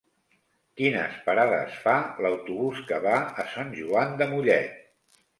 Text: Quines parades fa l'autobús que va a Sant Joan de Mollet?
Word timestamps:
Quines 0.79 1.17
parades 1.25 1.75
fa 1.83 1.93
l'autobús 2.25 2.79
que 2.87 2.99
va 3.03 3.13
a 3.43 3.45
Sant 3.57 3.69
Joan 3.81 4.15
de 4.23 4.29
Mollet? 4.33 5.21